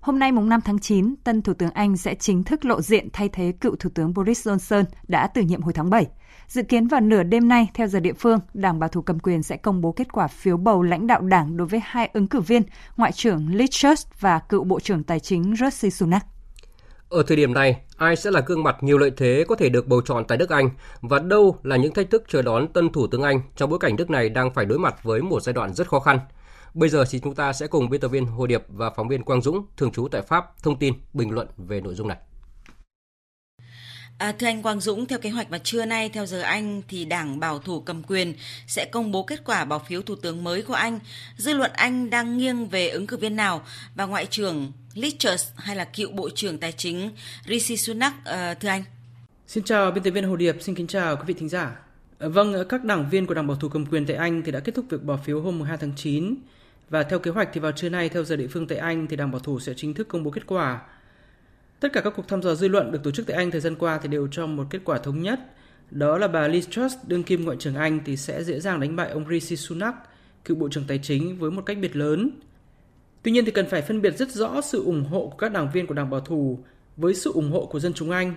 hôm 0.00 0.18
nay 0.18 0.32
mùng 0.32 0.48
5 0.48 0.60
tháng 0.60 0.78
9, 0.78 1.14
tân 1.24 1.42
Thủ 1.42 1.54
tướng 1.54 1.70
Anh 1.70 1.96
sẽ 1.96 2.14
chính 2.14 2.44
thức 2.44 2.64
lộ 2.64 2.80
diện 2.82 3.08
thay 3.12 3.28
thế 3.28 3.52
cựu 3.60 3.76
Thủ 3.76 3.90
tướng 3.94 4.14
Boris 4.14 4.48
Johnson 4.48 4.84
đã 5.08 5.26
từ 5.26 5.42
nhiệm 5.42 5.62
hồi 5.62 5.72
tháng 5.72 5.90
7. 5.90 6.06
Dự 6.48 6.62
kiến 6.62 6.88
vào 6.88 7.00
nửa 7.00 7.22
đêm 7.22 7.48
nay, 7.48 7.68
theo 7.74 7.86
giờ 7.86 8.00
địa 8.00 8.12
phương, 8.12 8.38
Đảng 8.54 8.78
Bảo 8.78 8.88
thủ 8.88 9.02
cầm 9.02 9.18
quyền 9.18 9.42
sẽ 9.42 9.56
công 9.56 9.80
bố 9.80 9.92
kết 9.92 10.12
quả 10.12 10.26
phiếu 10.26 10.56
bầu 10.56 10.82
lãnh 10.82 11.06
đạo 11.06 11.20
đảng 11.20 11.56
đối 11.56 11.66
với 11.66 11.80
hai 11.84 12.10
ứng 12.12 12.26
cử 12.26 12.40
viên, 12.40 12.62
Ngoại 12.96 13.12
trưởng 13.12 13.48
Liz 13.48 13.66
Truss 13.70 14.06
và 14.20 14.38
cựu 14.38 14.64
Bộ 14.64 14.80
trưởng 14.80 15.02
Tài 15.02 15.20
chính 15.20 15.54
Rishi 15.60 15.90
Sunak. 15.90 16.26
Ở 17.08 17.22
thời 17.26 17.36
điểm 17.36 17.54
này, 17.54 17.80
ai 17.96 18.16
sẽ 18.16 18.30
là 18.30 18.40
gương 18.46 18.62
mặt 18.62 18.76
nhiều 18.80 18.98
lợi 18.98 19.10
thế 19.16 19.44
có 19.48 19.54
thể 19.54 19.68
được 19.68 19.86
bầu 19.86 20.00
chọn 20.04 20.24
tại 20.28 20.38
nước 20.38 20.50
Anh 20.50 20.70
và 21.00 21.18
đâu 21.18 21.58
là 21.62 21.76
những 21.76 21.94
thách 21.94 22.10
thức 22.10 22.24
chờ 22.28 22.42
đón 22.42 22.68
tân 22.68 22.92
Thủ 22.92 23.06
tướng 23.06 23.22
Anh 23.22 23.40
trong 23.56 23.70
bối 23.70 23.78
cảnh 23.78 23.96
nước 23.96 24.10
này 24.10 24.28
đang 24.28 24.50
phải 24.54 24.64
đối 24.64 24.78
mặt 24.78 25.02
với 25.02 25.22
một 25.22 25.42
giai 25.42 25.52
đoạn 25.52 25.74
rất 25.74 25.88
khó 25.88 26.00
khăn– 26.00 26.18
Bây 26.76 26.88
giờ 26.88 27.04
thì 27.10 27.20
chúng 27.24 27.34
ta 27.34 27.52
sẽ 27.52 27.66
cùng 27.66 27.90
biên 27.90 28.00
tập 28.00 28.08
viên 28.08 28.26
Hồ 28.26 28.46
Điệp 28.46 28.62
và 28.68 28.90
phóng 28.90 29.08
viên 29.08 29.22
Quang 29.22 29.42
Dũng 29.42 29.66
thường 29.76 29.92
trú 29.92 30.08
tại 30.08 30.22
Pháp 30.22 30.62
thông 30.62 30.78
tin 30.78 30.94
bình 31.14 31.30
luận 31.30 31.48
về 31.56 31.80
nội 31.80 31.94
dung 31.94 32.08
này. 32.08 32.16
À, 34.18 34.32
thưa 34.32 34.46
anh 34.46 34.62
Quang 34.62 34.80
Dũng, 34.80 35.06
theo 35.06 35.18
kế 35.18 35.30
hoạch 35.30 35.50
mà 35.50 35.58
trưa 35.58 35.84
nay 35.84 36.08
theo 36.08 36.26
giờ 36.26 36.40
Anh 36.40 36.82
thì 36.88 37.04
Đảng 37.04 37.40
Bảo 37.40 37.58
thủ 37.58 37.80
cầm 37.80 38.02
quyền 38.02 38.34
sẽ 38.66 38.84
công 38.84 39.12
bố 39.12 39.22
kết 39.22 39.44
quả 39.44 39.64
bỏ 39.64 39.78
phiếu 39.78 40.02
thủ 40.02 40.14
tướng 40.14 40.44
mới 40.44 40.62
của 40.62 40.74
Anh. 40.74 40.98
Dư 41.36 41.52
luận 41.52 41.70
Anh 41.74 42.10
đang 42.10 42.38
nghiêng 42.38 42.68
về 42.68 42.88
ứng 42.88 43.06
cử 43.06 43.16
viên 43.16 43.36
nào 43.36 43.62
và 43.94 44.06
Ngoại 44.06 44.26
trưởng 44.26 44.72
Liz 44.94 45.12
Truss 45.18 45.48
hay 45.56 45.76
là 45.76 45.84
cựu 45.84 46.10
Bộ 46.12 46.30
trưởng 46.30 46.58
Tài 46.58 46.72
chính 46.72 47.10
Rishi 47.46 47.76
Sunak, 47.76 48.14
à, 48.24 48.54
thưa 48.54 48.68
anh? 48.68 48.84
Xin 49.46 49.64
chào 49.64 49.90
biên 49.90 50.04
tập 50.04 50.10
viên 50.10 50.24
Hồ 50.24 50.36
Điệp, 50.36 50.56
xin 50.60 50.74
kính 50.74 50.86
chào 50.86 51.16
quý 51.16 51.22
vị 51.26 51.34
thính 51.34 51.48
giả. 51.48 51.76
Vâng, 52.18 52.54
các 52.68 52.84
đảng 52.84 53.10
viên 53.10 53.26
của 53.26 53.34
Đảng 53.34 53.46
Bảo 53.46 53.56
thủ 53.56 53.68
cầm 53.68 53.86
quyền 53.86 54.06
tại 54.06 54.16
Anh 54.16 54.42
thì 54.42 54.52
đã 54.52 54.60
kết 54.60 54.74
thúc 54.74 54.84
việc 54.90 55.02
bỏ 55.02 55.16
phiếu 55.16 55.40
hôm 55.40 55.62
2 55.62 55.76
tháng 55.76 55.92
9 55.96 56.34
và 56.90 57.02
theo 57.02 57.18
kế 57.18 57.30
hoạch 57.30 57.48
thì 57.52 57.60
vào 57.60 57.72
trưa 57.72 57.88
nay 57.88 58.08
theo 58.08 58.24
giờ 58.24 58.36
địa 58.36 58.46
phương 58.46 58.66
tại 58.66 58.78
Anh 58.78 59.06
thì 59.06 59.16
Đảng 59.16 59.30
Bảo 59.30 59.40
thủ 59.40 59.60
sẽ 59.60 59.74
chính 59.76 59.94
thức 59.94 60.08
công 60.08 60.24
bố 60.24 60.30
kết 60.30 60.46
quả. 60.46 60.80
Tất 61.80 61.88
cả 61.92 62.00
các 62.00 62.12
cuộc 62.16 62.28
thăm 62.28 62.42
dò 62.42 62.54
dư 62.54 62.68
luận 62.68 62.92
được 62.92 63.02
tổ 63.02 63.10
chức 63.10 63.26
tại 63.26 63.36
Anh 63.36 63.50
thời 63.50 63.60
gian 63.60 63.74
qua 63.74 63.98
thì 63.98 64.08
đều 64.08 64.28
cho 64.30 64.46
một 64.46 64.66
kết 64.70 64.80
quả 64.84 64.98
thống 64.98 65.22
nhất. 65.22 65.40
Đó 65.90 66.18
là 66.18 66.28
bà 66.28 66.48
Liz 66.48 66.60
Truss, 66.70 66.96
đương 67.06 67.22
kim 67.22 67.44
ngoại 67.44 67.56
trưởng 67.60 67.74
Anh 67.74 68.00
thì 68.04 68.16
sẽ 68.16 68.44
dễ 68.44 68.60
dàng 68.60 68.80
đánh 68.80 68.96
bại 68.96 69.10
ông 69.10 69.28
Rishi 69.28 69.56
Sunak, 69.56 69.94
cựu 70.44 70.56
bộ 70.56 70.68
trưởng 70.68 70.84
tài 70.86 70.98
chính 70.98 71.38
với 71.38 71.50
một 71.50 71.62
cách 71.66 71.78
biệt 71.80 71.96
lớn. 71.96 72.30
Tuy 73.22 73.32
nhiên 73.32 73.44
thì 73.44 73.50
cần 73.50 73.66
phải 73.66 73.82
phân 73.82 74.02
biệt 74.02 74.16
rất 74.16 74.30
rõ 74.30 74.60
sự 74.60 74.84
ủng 74.84 75.04
hộ 75.04 75.28
của 75.28 75.36
các 75.36 75.52
đảng 75.52 75.70
viên 75.72 75.86
của 75.86 75.94
Đảng 75.94 76.10
Bảo 76.10 76.20
thủ 76.20 76.58
với 76.96 77.14
sự 77.14 77.32
ủng 77.32 77.50
hộ 77.50 77.66
của 77.66 77.80
dân 77.80 77.92
chúng 77.92 78.10
Anh. 78.10 78.34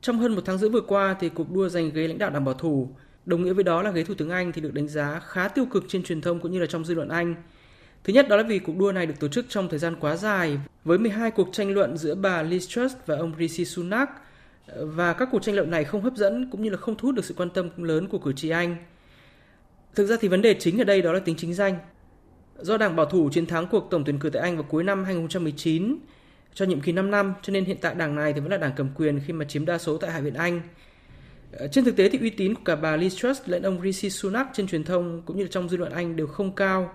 Trong 0.00 0.18
hơn 0.18 0.34
một 0.34 0.42
tháng 0.44 0.58
rưỡi 0.58 0.70
vừa 0.70 0.80
qua 0.80 1.16
thì 1.20 1.28
cuộc 1.28 1.52
đua 1.52 1.68
giành 1.68 1.90
ghế 1.90 2.08
lãnh 2.08 2.18
đạo 2.18 2.30
Đảng 2.30 2.44
Bảo 2.44 2.54
thủ 2.54 2.94
Đồng 3.26 3.42
nghĩa 3.42 3.52
với 3.52 3.64
đó 3.64 3.82
là 3.82 3.90
ghế 3.90 4.04
thủ 4.04 4.14
tướng 4.14 4.30
Anh 4.30 4.52
thì 4.52 4.60
được 4.60 4.74
đánh 4.74 4.88
giá 4.88 5.20
khá 5.20 5.48
tiêu 5.48 5.66
cực 5.66 5.84
trên 5.88 6.02
truyền 6.02 6.20
thông 6.20 6.40
cũng 6.40 6.52
như 6.52 6.58
là 6.58 6.66
trong 6.66 6.84
dư 6.84 6.94
luận 6.94 7.08
Anh. 7.08 7.34
Thứ 8.04 8.12
nhất, 8.12 8.28
đó 8.28 8.36
là 8.36 8.42
vì 8.42 8.58
cuộc 8.58 8.76
đua 8.78 8.92
này 8.92 9.06
được 9.06 9.14
tổ 9.20 9.28
chức 9.28 9.46
trong 9.48 9.68
thời 9.68 9.78
gian 9.78 9.96
quá 10.00 10.16
dài, 10.16 10.58
với 10.84 10.98
12 10.98 11.30
cuộc 11.30 11.48
tranh 11.52 11.74
luận 11.74 11.96
giữa 11.96 12.14
bà 12.14 12.42
Liz 12.42 12.58
Truss 12.58 12.94
và 13.06 13.16
ông 13.16 13.32
Rishi 13.38 13.64
Sunak 13.64 14.10
và 14.76 15.12
các 15.12 15.28
cuộc 15.32 15.42
tranh 15.42 15.54
luận 15.54 15.70
này 15.70 15.84
không 15.84 16.02
hấp 16.02 16.16
dẫn 16.16 16.50
cũng 16.50 16.62
như 16.62 16.70
là 16.70 16.76
không 16.76 16.96
thu 16.96 17.08
hút 17.08 17.14
được 17.14 17.24
sự 17.24 17.34
quan 17.36 17.50
tâm 17.50 17.82
lớn 17.82 18.08
của 18.08 18.18
cử 18.18 18.32
tri 18.32 18.48
Anh. 18.48 18.76
Thực 19.94 20.06
ra 20.06 20.16
thì 20.20 20.28
vấn 20.28 20.42
đề 20.42 20.54
chính 20.54 20.80
ở 20.80 20.84
đây 20.84 21.02
đó 21.02 21.12
là 21.12 21.20
tính 21.20 21.36
chính 21.38 21.54
danh. 21.54 21.78
Do 22.58 22.76
Đảng 22.76 22.96
Bảo 22.96 23.06
thủ 23.06 23.28
chiến 23.32 23.46
thắng 23.46 23.66
cuộc 23.66 23.88
tổng 23.90 24.04
tuyển 24.04 24.18
cử 24.18 24.30
tại 24.30 24.42
Anh 24.42 24.56
vào 24.56 24.66
cuối 24.68 24.84
năm 24.84 25.04
2019 25.04 25.96
cho 26.54 26.64
nhiệm 26.64 26.80
kỳ 26.80 26.92
5 26.92 27.10
năm, 27.10 27.34
cho 27.42 27.52
nên 27.52 27.64
hiện 27.64 27.76
tại 27.80 27.94
đảng 27.94 28.14
này 28.14 28.32
thì 28.32 28.40
vẫn 28.40 28.50
là 28.50 28.56
đảng 28.56 28.72
cầm 28.76 28.88
quyền 28.94 29.20
khi 29.26 29.32
mà 29.32 29.44
chiếm 29.44 29.64
đa 29.64 29.78
số 29.78 29.96
tại 29.98 30.10
Hạ 30.10 30.20
viện 30.20 30.34
Anh. 30.34 30.60
Ờ, 31.52 31.68
trên 31.68 31.84
thực 31.84 31.96
tế 31.96 32.08
thì 32.08 32.18
uy 32.18 32.30
tín 32.30 32.54
của 32.54 32.60
cả 32.64 32.76
bà 32.76 32.96
Liz 32.96 33.08
Truss 33.08 33.40
lẫn 33.46 33.62
ông 33.62 33.82
Rishi 33.82 34.10
Sunak 34.10 34.48
trên 34.52 34.66
truyền 34.66 34.84
thông 34.84 35.22
cũng 35.26 35.36
như 35.36 35.42
là 35.42 35.48
trong 35.50 35.68
dư 35.68 35.76
luận 35.76 35.92
Anh 35.92 36.16
đều 36.16 36.26
không 36.26 36.54
cao. 36.54 36.92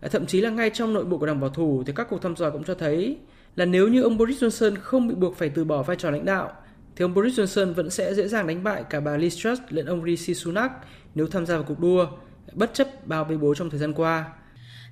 Ờ, 0.00 0.08
thậm 0.08 0.26
chí 0.26 0.40
là 0.40 0.50
ngay 0.50 0.70
trong 0.70 0.92
nội 0.92 1.04
bộ 1.04 1.18
của 1.18 1.26
đảng 1.26 1.40
bảo 1.40 1.50
thủ 1.50 1.82
thì 1.86 1.92
các 1.96 2.06
cuộc 2.10 2.22
thăm 2.22 2.36
dò 2.36 2.50
cũng 2.50 2.64
cho 2.64 2.74
thấy 2.74 3.18
là 3.56 3.64
nếu 3.64 3.88
như 3.88 4.02
ông 4.02 4.18
Boris 4.18 4.44
Johnson 4.44 4.76
không 4.80 5.08
bị 5.08 5.14
buộc 5.14 5.36
phải 5.36 5.48
từ 5.48 5.64
bỏ 5.64 5.82
vai 5.82 5.96
trò 5.96 6.10
lãnh 6.10 6.24
đạo 6.24 6.52
thì 6.96 7.02
ông 7.02 7.14
Boris 7.14 7.40
Johnson 7.40 7.72
vẫn 7.72 7.90
sẽ 7.90 8.14
dễ 8.14 8.28
dàng 8.28 8.46
đánh 8.46 8.64
bại 8.64 8.84
cả 8.90 9.00
bà 9.00 9.16
Liz 9.16 9.30
Truss 9.30 9.62
lẫn 9.68 9.86
ông 9.86 10.04
Rishi 10.04 10.34
Sunak 10.34 10.72
nếu 11.14 11.26
tham 11.26 11.46
gia 11.46 11.54
vào 11.54 11.64
cuộc 11.64 11.80
đua, 11.80 12.06
bất 12.52 12.74
chấp 12.74 13.06
bao 13.06 13.24
bê 13.24 13.36
bối 13.36 13.54
trong 13.58 13.70
thời 13.70 13.80
gian 13.80 13.92
qua. 13.92 14.24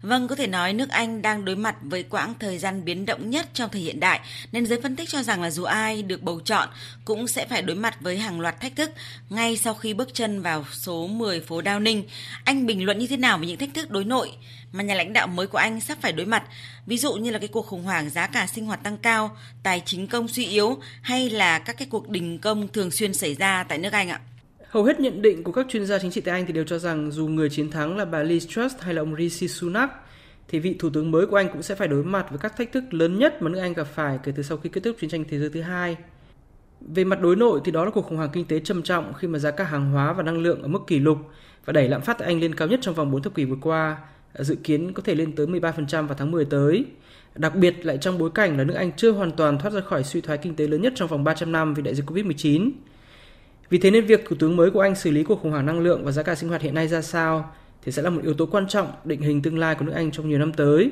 Vâng, 0.04 0.28
có 0.28 0.34
thể 0.34 0.46
nói 0.46 0.72
nước 0.72 0.88
Anh 0.88 1.22
đang 1.22 1.44
đối 1.44 1.56
mặt 1.56 1.76
với 1.82 2.02
quãng 2.02 2.34
thời 2.40 2.58
gian 2.58 2.84
biến 2.84 3.06
động 3.06 3.30
nhất 3.30 3.48
trong 3.54 3.70
thời 3.70 3.80
hiện 3.80 4.00
đại, 4.00 4.20
nên 4.52 4.66
giới 4.66 4.80
phân 4.80 4.96
tích 4.96 5.08
cho 5.08 5.22
rằng 5.22 5.42
là 5.42 5.50
dù 5.50 5.62
ai 5.62 6.02
được 6.02 6.22
bầu 6.22 6.40
chọn 6.40 6.68
cũng 7.04 7.28
sẽ 7.28 7.46
phải 7.46 7.62
đối 7.62 7.76
mặt 7.76 7.96
với 8.00 8.18
hàng 8.18 8.40
loạt 8.40 8.60
thách 8.60 8.76
thức 8.76 8.90
ngay 9.30 9.56
sau 9.56 9.74
khi 9.74 9.94
bước 9.94 10.14
chân 10.14 10.42
vào 10.42 10.64
số 10.72 11.06
10 11.06 11.40
phố 11.40 11.60
Downing. 11.60 12.02
Anh 12.44 12.66
bình 12.66 12.84
luận 12.84 12.98
như 12.98 13.06
thế 13.06 13.16
nào 13.16 13.38
về 13.38 13.46
những 13.46 13.58
thách 13.58 13.74
thức 13.74 13.90
đối 13.90 14.04
nội 14.04 14.32
mà 14.72 14.82
nhà 14.82 14.94
lãnh 14.94 15.12
đạo 15.12 15.26
mới 15.26 15.46
của 15.46 15.58
Anh 15.58 15.80
sắp 15.80 15.98
phải 16.00 16.12
đối 16.12 16.26
mặt, 16.26 16.42
ví 16.86 16.98
dụ 16.98 17.14
như 17.14 17.30
là 17.30 17.38
cái 17.38 17.48
cuộc 17.48 17.66
khủng 17.66 17.82
hoảng 17.82 18.10
giá 18.10 18.26
cả 18.26 18.46
sinh 18.46 18.66
hoạt 18.66 18.82
tăng 18.82 18.98
cao, 18.98 19.36
tài 19.62 19.82
chính 19.86 20.06
công 20.06 20.28
suy 20.28 20.46
yếu 20.46 20.78
hay 21.02 21.30
là 21.30 21.58
các 21.58 21.76
cái 21.78 21.88
cuộc 21.90 22.08
đình 22.08 22.38
công 22.38 22.68
thường 22.68 22.90
xuyên 22.90 23.14
xảy 23.14 23.34
ra 23.34 23.64
tại 23.68 23.78
nước 23.78 23.92
Anh 23.92 24.08
ạ? 24.08 24.20
Hầu 24.74 24.84
hết 24.84 25.00
nhận 25.00 25.22
định 25.22 25.44
của 25.44 25.52
các 25.52 25.66
chuyên 25.68 25.86
gia 25.86 25.98
chính 25.98 26.10
trị 26.10 26.20
tại 26.20 26.34
Anh 26.34 26.46
thì 26.46 26.52
đều 26.52 26.64
cho 26.64 26.78
rằng 26.78 27.10
dù 27.10 27.28
người 27.28 27.50
chiến 27.50 27.70
thắng 27.70 27.96
là 27.96 28.04
bà 28.04 28.22
Liz 28.22 28.38
Truss 28.38 28.74
hay 28.80 28.94
là 28.94 29.02
ông 29.02 29.16
Rishi 29.16 29.48
Sunak 29.48 29.90
thì 30.48 30.58
vị 30.58 30.76
thủ 30.78 30.90
tướng 30.90 31.10
mới 31.10 31.26
của 31.26 31.36
Anh 31.36 31.48
cũng 31.52 31.62
sẽ 31.62 31.74
phải 31.74 31.88
đối 31.88 32.04
mặt 32.04 32.26
với 32.30 32.38
các 32.38 32.56
thách 32.56 32.72
thức 32.72 32.84
lớn 32.94 33.18
nhất 33.18 33.42
mà 33.42 33.50
nước 33.50 33.58
Anh 33.58 33.72
gặp 33.72 33.84
phải 33.84 34.18
kể 34.22 34.32
từ 34.36 34.42
sau 34.42 34.58
khi 34.58 34.68
kết 34.68 34.80
thúc 34.84 34.96
chiến 35.00 35.10
tranh 35.10 35.24
thế 35.28 35.38
giới 35.38 35.50
thứ 35.50 35.60
hai. 35.60 35.96
Về 36.80 37.04
mặt 37.04 37.20
đối 37.20 37.36
nội 37.36 37.60
thì 37.64 37.72
đó 37.72 37.84
là 37.84 37.90
cuộc 37.90 38.02
khủng 38.02 38.16
hoảng 38.16 38.30
kinh 38.32 38.44
tế 38.44 38.60
trầm 38.60 38.82
trọng 38.82 39.14
khi 39.14 39.28
mà 39.28 39.38
giá 39.38 39.50
cả 39.50 39.64
hàng 39.64 39.90
hóa 39.90 40.12
và 40.12 40.22
năng 40.22 40.38
lượng 40.38 40.62
ở 40.62 40.68
mức 40.68 40.80
kỷ 40.86 40.98
lục 40.98 41.18
và 41.64 41.72
đẩy 41.72 41.88
lạm 41.88 42.00
phát 42.00 42.18
tại 42.18 42.28
Anh 42.28 42.40
lên 42.40 42.54
cao 42.54 42.68
nhất 42.68 42.80
trong 42.82 42.94
vòng 42.94 43.10
4 43.10 43.22
thập 43.22 43.34
kỷ 43.34 43.44
vừa 43.44 43.58
qua, 43.60 43.96
dự 44.38 44.54
kiến 44.54 44.92
có 44.92 45.02
thể 45.02 45.14
lên 45.14 45.32
tới 45.36 45.46
13% 45.46 46.06
vào 46.06 46.16
tháng 46.18 46.30
10 46.30 46.44
tới. 46.44 46.84
Đặc 47.34 47.54
biệt 47.54 47.86
lại 47.86 47.98
trong 48.00 48.18
bối 48.18 48.30
cảnh 48.34 48.58
là 48.58 48.64
nước 48.64 48.74
Anh 48.74 48.92
chưa 48.96 49.10
hoàn 49.10 49.30
toàn 49.30 49.58
thoát 49.58 49.70
ra 49.70 49.80
khỏi 49.80 50.04
suy 50.04 50.20
thoái 50.20 50.38
kinh 50.38 50.56
tế 50.56 50.66
lớn 50.66 50.82
nhất 50.82 50.92
trong 50.96 51.08
vòng 51.08 51.24
300 51.24 51.52
năm 51.52 51.74
vì 51.74 51.82
đại 51.82 51.94
dịch 51.94 52.10
Covid-19. 52.10 52.70
Vì 53.70 53.78
thế 53.78 53.90
nên 53.90 54.06
việc 54.06 54.24
Thủ 54.28 54.36
tướng 54.38 54.56
mới 54.56 54.70
của 54.70 54.80
Anh 54.80 54.94
xử 54.94 55.10
lý 55.10 55.24
cuộc 55.24 55.40
khủng 55.42 55.50
hoảng 55.50 55.66
năng 55.66 55.80
lượng 55.80 56.04
và 56.04 56.12
giá 56.12 56.22
cả 56.22 56.34
sinh 56.34 56.48
hoạt 56.48 56.62
hiện 56.62 56.74
nay 56.74 56.88
ra 56.88 57.02
sao 57.02 57.52
thì 57.82 57.92
sẽ 57.92 58.02
là 58.02 58.10
một 58.10 58.20
yếu 58.22 58.34
tố 58.34 58.46
quan 58.46 58.68
trọng 58.68 58.92
định 59.04 59.20
hình 59.20 59.42
tương 59.42 59.58
lai 59.58 59.74
của 59.74 59.84
nước 59.84 59.92
Anh 59.94 60.10
trong 60.10 60.28
nhiều 60.28 60.38
năm 60.38 60.52
tới. 60.52 60.90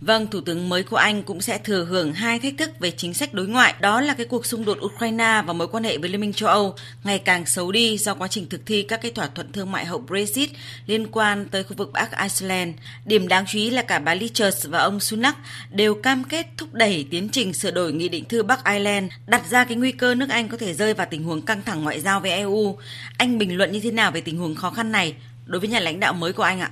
Vâng, 0.00 0.26
Thủ 0.26 0.40
tướng 0.40 0.68
mới 0.68 0.82
của 0.82 0.96
Anh 0.96 1.22
cũng 1.22 1.40
sẽ 1.40 1.58
thừa 1.58 1.84
hưởng 1.84 2.12
hai 2.12 2.38
thách 2.38 2.54
thức 2.58 2.70
về 2.80 2.90
chính 2.90 3.14
sách 3.14 3.34
đối 3.34 3.46
ngoại, 3.46 3.74
đó 3.80 4.00
là 4.00 4.14
cái 4.14 4.26
cuộc 4.26 4.46
xung 4.46 4.64
đột 4.64 4.78
Ukraine 4.80 5.42
và 5.46 5.52
mối 5.52 5.68
quan 5.68 5.84
hệ 5.84 5.98
với 5.98 6.10
Liên 6.10 6.20
minh 6.20 6.32
châu 6.32 6.48
Âu 6.48 6.74
ngày 7.04 7.18
càng 7.18 7.46
xấu 7.46 7.72
đi 7.72 7.98
do 7.98 8.14
quá 8.14 8.28
trình 8.28 8.48
thực 8.48 8.66
thi 8.66 8.82
các 8.82 9.02
cái 9.02 9.10
thỏa 9.10 9.26
thuận 9.26 9.52
thương 9.52 9.72
mại 9.72 9.84
hậu 9.84 9.98
Brexit 9.98 10.50
liên 10.86 11.06
quan 11.06 11.46
tới 11.48 11.64
khu 11.64 11.76
vực 11.76 11.92
Bắc 11.92 12.10
Iceland. 12.18 12.74
Điểm 13.04 13.28
đáng 13.28 13.44
chú 13.48 13.58
ý 13.58 13.70
là 13.70 13.82
cả 13.82 13.98
bà 13.98 14.14
Liz 14.14 14.28
Truss 14.28 14.66
và 14.68 14.78
ông 14.78 15.00
Sunak 15.00 15.36
đều 15.70 15.94
cam 15.94 16.24
kết 16.24 16.46
thúc 16.56 16.74
đẩy 16.74 17.06
tiến 17.10 17.28
trình 17.28 17.52
sửa 17.52 17.70
đổi 17.70 17.92
nghị 17.92 18.08
định 18.08 18.24
thư 18.24 18.42
Bắc 18.42 18.64
Ireland, 18.64 19.12
đặt 19.26 19.42
ra 19.50 19.64
cái 19.64 19.76
nguy 19.76 19.92
cơ 19.92 20.14
nước 20.14 20.28
Anh 20.28 20.48
có 20.48 20.56
thể 20.56 20.74
rơi 20.74 20.94
vào 20.94 21.06
tình 21.10 21.24
huống 21.24 21.42
căng 21.42 21.62
thẳng 21.62 21.84
ngoại 21.84 22.00
giao 22.00 22.20
với 22.20 22.30
EU. 22.30 22.78
Anh 23.18 23.38
bình 23.38 23.56
luận 23.56 23.72
như 23.72 23.80
thế 23.80 23.90
nào 23.90 24.10
về 24.10 24.20
tình 24.20 24.38
huống 24.38 24.54
khó 24.54 24.70
khăn 24.70 24.92
này 24.92 25.14
đối 25.46 25.60
với 25.60 25.68
nhà 25.68 25.80
lãnh 25.80 26.00
đạo 26.00 26.12
mới 26.12 26.32
của 26.32 26.42
Anh 26.42 26.60
ạ? 26.60 26.70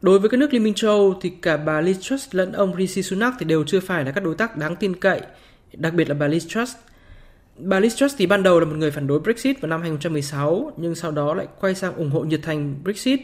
Đối 0.00 0.18
với 0.18 0.30
các 0.30 0.36
nước 0.36 0.52
Liên 0.52 0.62
minh 0.62 0.74
châu 0.74 0.90
Âu 0.90 1.14
thì 1.20 1.30
cả 1.42 1.56
bà 1.56 1.80
Liz 1.80 1.94
Truss 2.00 2.34
lẫn 2.34 2.52
ông 2.52 2.76
Rishi 2.76 3.02
Sunak 3.02 3.34
thì 3.38 3.46
đều 3.46 3.64
chưa 3.64 3.80
phải 3.80 4.04
là 4.04 4.10
các 4.10 4.24
đối 4.24 4.34
tác 4.34 4.56
đáng 4.56 4.76
tin 4.76 4.96
cậy, 4.96 5.20
đặc 5.72 5.94
biệt 5.94 6.08
là 6.08 6.14
bà 6.14 6.28
Liz 6.28 6.48
Truss. 6.48 6.72
Bà 7.56 7.80
Liz 7.80 7.88
Truss 7.88 8.14
thì 8.18 8.26
ban 8.26 8.42
đầu 8.42 8.60
là 8.60 8.66
một 8.66 8.76
người 8.76 8.90
phản 8.90 9.06
đối 9.06 9.20
Brexit 9.20 9.60
vào 9.60 9.68
năm 9.68 9.80
2016 9.80 10.72
nhưng 10.76 10.94
sau 10.94 11.10
đó 11.10 11.34
lại 11.34 11.46
quay 11.60 11.74
sang 11.74 11.94
ủng 11.94 12.10
hộ 12.10 12.20
nhiệt 12.20 12.40
thành 12.42 12.74
Brexit 12.84 13.20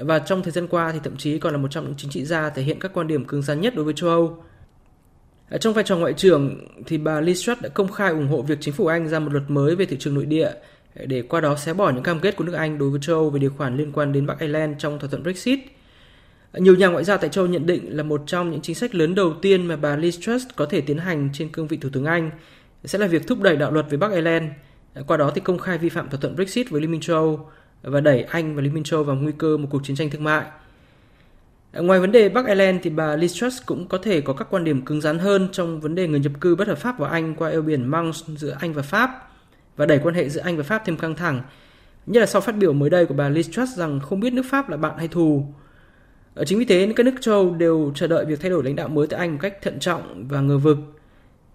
và 0.00 0.18
trong 0.18 0.42
thời 0.42 0.52
gian 0.52 0.66
qua 0.68 0.92
thì 0.92 0.98
thậm 1.04 1.16
chí 1.16 1.38
còn 1.38 1.52
là 1.52 1.58
một 1.58 1.68
trong 1.70 1.84
những 1.84 1.94
chính 1.96 2.10
trị 2.10 2.24
gia 2.24 2.50
thể 2.50 2.62
hiện 2.62 2.80
các 2.80 2.90
quan 2.94 3.06
điểm 3.06 3.24
cứng 3.24 3.42
rắn 3.42 3.60
nhất 3.60 3.74
đối 3.76 3.84
với 3.84 3.94
châu 3.94 4.10
Âu. 4.10 4.44
Ở 5.50 5.58
trong 5.58 5.74
vai 5.74 5.84
trò 5.84 5.96
ngoại 5.96 6.12
trưởng 6.12 6.66
thì 6.86 6.98
bà 6.98 7.20
Liz 7.20 7.34
Truss 7.34 7.62
đã 7.62 7.68
công 7.68 7.92
khai 7.92 8.10
ủng 8.10 8.28
hộ 8.28 8.42
việc 8.42 8.58
chính 8.60 8.74
phủ 8.74 8.86
Anh 8.86 9.08
ra 9.08 9.18
một 9.18 9.32
luật 9.32 9.44
mới 9.48 9.76
về 9.76 9.86
thị 9.86 9.96
trường 10.00 10.14
nội 10.14 10.26
địa 10.26 10.50
để 11.06 11.22
qua 11.22 11.40
đó 11.40 11.56
xé 11.56 11.74
bỏ 11.74 11.90
những 11.90 12.02
cam 12.02 12.20
kết 12.20 12.36
của 12.36 12.44
nước 12.44 12.54
Anh 12.54 12.78
đối 12.78 12.90
với 12.90 13.00
châu 13.02 13.16
Âu 13.16 13.30
về 13.30 13.38
điều 13.38 13.50
khoản 13.50 13.76
liên 13.76 13.92
quan 13.92 14.12
đến 14.12 14.26
Bắc 14.26 14.40
Ireland 14.40 14.74
trong 14.78 14.98
thỏa 14.98 15.10
thuận 15.10 15.22
Brexit– 15.22 15.58
nhiều 16.52 16.76
nhà 16.76 16.86
ngoại 16.88 17.04
giao 17.04 17.18
tại 17.18 17.30
châu 17.30 17.46
nhận 17.46 17.66
định 17.66 17.96
là 17.96 18.02
một 18.02 18.22
trong 18.26 18.50
những 18.50 18.60
chính 18.60 18.74
sách 18.74 18.94
lớn 18.94 19.14
đầu 19.14 19.34
tiên 19.42 19.66
mà 19.66 19.76
bà 19.76 19.96
Liz 19.96 20.20
Truss 20.20 20.46
có 20.56 20.66
thể 20.66 20.80
tiến 20.80 20.98
hành 20.98 21.30
trên 21.32 21.48
cương 21.48 21.66
vị 21.66 21.76
Thủ 21.76 21.88
tướng 21.92 22.04
Anh 22.04 22.30
sẽ 22.84 22.98
là 22.98 23.06
việc 23.06 23.26
thúc 23.26 23.42
đẩy 23.42 23.56
đạo 23.56 23.72
luật 23.72 23.90
về 23.90 23.96
Bắc 23.96 24.12
Ireland, 24.12 24.44
qua 25.06 25.16
đó 25.16 25.32
thì 25.34 25.40
công 25.40 25.58
khai 25.58 25.78
vi 25.78 25.88
phạm 25.88 26.08
thỏa 26.08 26.20
thuận 26.20 26.36
Brexit 26.36 26.70
với 26.70 26.80
Liên 26.80 26.90
minh 26.90 27.00
châu 27.00 27.16
Âu 27.16 27.50
và 27.82 28.00
đẩy 28.00 28.22
Anh 28.22 28.54
và 28.54 28.62
Liên 28.62 28.74
minh 28.74 28.84
châu 28.84 28.98
Âu 28.98 29.04
vào 29.04 29.16
nguy 29.16 29.32
cơ 29.38 29.56
một 29.56 29.68
cuộc 29.70 29.84
chiến 29.84 29.96
tranh 29.96 30.10
thương 30.10 30.24
mại. 30.24 30.44
Ngoài 31.72 32.00
vấn 32.00 32.12
đề 32.12 32.28
Bắc 32.28 32.46
Ireland 32.46 32.80
thì 32.82 32.90
bà 32.90 33.16
Liz 33.16 33.28
Truss 33.28 33.62
cũng 33.66 33.88
có 33.88 33.98
thể 33.98 34.20
có 34.20 34.32
các 34.32 34.48
quan 34.50 34.64
điểm 34.64 34.84
cứng 34.84 35.00
rắn 35.00 35.18
hơn 35.18 35.48
trong 35.52 35.80
vấn 35.80 35.94
đề 35.94 36.08
người 36.08 36.20
nhập 36.20 36.32
cư 36.40 36.56
bất 36.56 36.68
hợp 36.68 36.78
pháp 36.78 36.98
vào 36.98 37.10
Anh 37.10 37.34
qua 37.34 37.50
eo 37.50 37.62
biển 37.62 37.86
Manx 37.86 38.24
giữa 38.36 38.56
Anh 38.60 38.72
và 38.72 38.82
Pháp 38.82 39.30
và 39.76 39.86
đẩy 39.86 40.00
quan 40.02 40.14
hệ 40.14 40.28
giữa 40.28 40.40
Anh 40.40 40.56
và 40.56 40.62
Pháp 40.62 40.82
thêm 40.86 40.96
căng 40.96 41.14
thẳng 41.14 41.42
nhất 42.06 42.20
là 42.20 42.26
sau 42.26 42.40
phát 42.40 42.56
biểu 42.56 42.72
mới 42.72 42.90
đây 42.90 43.06
của 43.06 43.14
bà 43.14 43.30
Liz 43.30 43.42
Truss 43.42 43.76
rằng 43.76 44.00
không 44.00 44.20
biết 44.20 44.32
nước 44.32 44.46
Pháp 44.50 44.68
là 44.68 44.76
bạn 44.76 44.98
hay 44.98 45.08
thù. 45.08 45.54
Ở 46.38 46.44
chính 46.44 46.58
vì 46.58 46.64
thế, 46.64 46.92
các 46.96 47.06
nước 47.06 47.14
châu 47.20 47.34
Âu 47.34 47.54
đều 47.54 47.92
chờ 47.94 48.06
đợi 48.06 48.24
việc 48.24 48.40
thay 48.40 48.50
đổi 48.50 48.64
lãnh 48.64 48.76
đạo 48.76 48.88
mới 48.88 49.06
tại 49.06 49.20
Anh 49.20 49.32
một 49.32 49.38
cách 49.42 49.62
thận 49.62 49.78
trọng 49.78 50.28
và 50.28 50.40
ngờ 50.40 50.58
vực. 50.58 50.78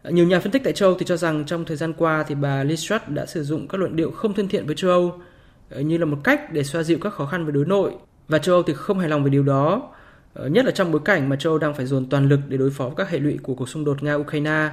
Ờ, 0.03 0.11
nhiều 0.11 0.27
nhà 0.27 0.39
phân 0.39 0.51
tích 0.51 0.63
tại 0.63 0.73
châu 0.73 0.89
Âu 0.89 0.97
thì 0.99 1.05
cho 1.05 1.17
rằng 1.17 1.45
trong 1.45 1.65
thời 1.65 1.77
gian 1.77 1.93
qua 1.93 2.25
thì 2.27 2.35
bà 2.35 2.63
Liz 2.63 2.75
Truss 2.75 3.07
đã 3.07 3.25
sử 3.25 3.43
dụng 3.43 3.67
các 3.67 3.77
luận 3.77 3.95
điệu 3.95 4.11
không 4.11 4.33
thân 4.33 4.47
thiện 4.47 4.65
với 4.65 4.75
châu 4.75 4.91
Âu 4.91 5.21
ờ, 5.69 5.81
như 5.81 5.97
là 5.97 6.05
một 6.05 6.17
cách 6.23 6.53
để 6.53 6.63
xoa 6.63 6.83
dịu 6.83 6.97
các 7.01 7.13
khó 7.13 7.25
khăn 7.25 7.45
về 7.45 7.51
đối 7.51 7.65
nội 7.65 7.91
và 8.27 8.37
châu 8.39 8.55
Âu 8.55 8.63
thì 8.63 8.73
không 8.73 8.99
hài 8.99 9.09
lòng 9.09 9.23
về 9.23 9.29
điều 9.29 9.43
đó, 9.43 9.91
nhất 10.35 10.65
là 10.65 10.71
trong 10.71 10.91
bối 10.91 11.01
cảnh 11.05 11.29
mà 11.29 11.35
châu 11.35 11.53
Âu 11.53 11.57
đang 11.57 11.73
phải 11.73 11.85
dồn 11.85 12.09
toàn 12.09 12.29
lực 12.29 12.39
để 12.47 12.57
đối 12.57 12.69
phó 12.69 12.85
với 12.85 12.95
các 12.95 13.09
hệ 13.09 13.19
lụy 13.19 13.37
của 13.43 13.55
cuộc 13.55 13.69
xung 13.69 13.85
đột 13.85 13.97
Nga-Ukraine. 14.03 14.69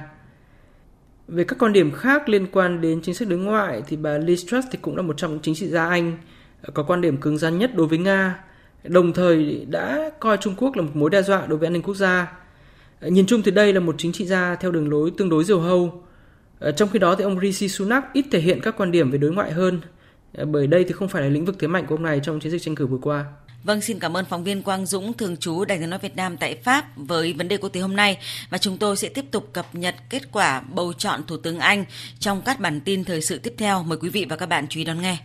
Về 1.27 1.43
các 1.43 1.59
quan 1.59 1.73
điểm 1.73 1.91
khác 1.91 2.29
liên 2.29 2.47
quan 2.51 2.81
đến 2.81 3.01
chính 3.01 3.15
sách 3.15 3.27
đối 3.27 3.39
ngoại 3.39 3.83
thì 3.87 3.97
bà 3.97 4.17
Liz 4.17 4.47
Truss 4.47 4.67
thì 4.71 4.79
cũng 4.81 4.95
là 4.97 5.01
một 5.01 5.17
trong 5.17 5.31
những 5.31 5.41
chính 5.41 5.55
trị 5.55 5.67
gia 5.67 5.85
Anh 5.85 6.17
có 6.73 6.83
quan 6.83 7.01
điểm 7.01 7.17
cứng 7.17 7.37
rắn 7.37 7.59
nhất 7.59 7.71
đối 7.75 7.87
với 7.87 7.97
Nga, 7.97 8.43
đồng 8.83 9.13
thời 9.13 9.65
đã 9.69 10.09
coi 10.19 10.37
Trung 10.37 10.55
Quốc 10.57 10.75
là 10.75 10.81
một 10.81 10.91
mối 10.93 11.09
đe 11.09 11.21
dọa 11.21 11.45
đối 11.45 11.57
với 11.57 11.67
an 11.67 11.73
ninh 11.73 11.81
quốc 11.81 11.95
gia. 11.95 12.31
Ờ, 12.99 13.09
nhìn 13.09 13.25
chung 13.25 13.41
thì 13.41 13.51
đây 13.51 13.73
là 13.73 13.79
một 13.79 13.95
chính 13.97 14.11
trị 14.11 14.25
gia 14.25 14.55
theo 14.55 14.71
đường 14.71 14.89
lối 14.89 15.11
tương 15.17 15.29
đối 15.29 15.43
diều 15.43 15.59
hâu. 15.59 16.03
Ờ, 16.59 16.71
trong 16.71 16.89
khi 16.89 16.99
đó 16.99 17.15
thì 17.15 17.23
ông 17.23 17.39
Rishi 17.39 17.69
Sunak 17.69 18.13
ít 18.13 18.25
thể 18.31 18.39
hiện 18.39 18.59
các 18.61 18.77
quan 18.77 18.91
điểm 18.91 19.11
về 19.11 19.17
đối 19.17 19.31
ngoại 19.31 19.51
hơn, 19.51 19.81
ờ, 20.33 20.45
bởi 20.45 20.67
đây 20.67 20.83
thì 20.83 20.91
không 20.91 21.07
phải 21.07 21.21
là 21.21 21.29
lĩnh 21.29 21.45
vực 21.45 21.55
thế 21.59 21.67
mạnh 21.67 21.85
của 21.87 21.95
ông 21.95 22.03
này 22.03 22.19
trong 22.23 22.39
chiến 22.39 22.51
dịch 22.51 22.61
tranh 22.61 22.75
cử 22.75 22.87
vừa 22.87 22.97
qua. 22.97 23.25
Vâng, 23.63 23.81
xin 23.81 23.99
cảm 23.99 24.17
ơn 24.17 24.25
phóng 24.25 24.43
viên 24.43 24.61
Quang 24.61 24.85
Dũng, 24.85 25.13
thường 25.13 25.37
trú 25.37 25.65
Đài 25.65 25.77
tiếng 25.77 25.89
nói 25.89 25.99
Việt 25.99 26.15
Nam 26.15 26.37
tại 26.37 26.55
Pháp 26.63 26.85
với 26.95 27.33
vấn 27.33 27.47
đề 27.47 27.57
quốc 27.57 27.69
tế 27.69 27.79
hôm 27.79 27.95
nay 27.95 28.17
và 28.49 28.57
chúng 28.57 28.77
tôi 28.77 28.97
sẽ 28.97 29.09
tiếp 29.09 29.25
tục 29.31 29.49
cập 29.53 29.75
nhật 29.75 29.95
kết 30.09 30.31
quả 30.31 30.61
bầu 30.73 30.93
chọn 30.93 31.21
Thủ 31.27 31.37
tướng 31.37 31.59
Anh 31.59 31.85
trong 32.19 32.41
các 32.41 32.59
bản 32.59 32.81
tin 32.81 33.03
thời 33.03 33.21
sự 33.21 33.37
tiếp 33.37 33.53
theo. 33.57 33.83
Mời 33.83 33.97
quý 34.01 34.09
vị 34.09 34.25
và 34.29 34.35
các 34.35 34.45
bạn 34.45 34.67
chú 34.69 34.79
ý 34.79 34.83
đón 34.83 35.01
nghe. 35.01 35.17